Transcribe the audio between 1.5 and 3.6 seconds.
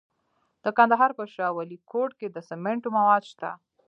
ولیکوټ کې د سمنټو مواد شته.